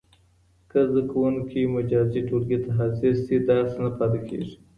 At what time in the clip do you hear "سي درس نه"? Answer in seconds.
3.25-3.89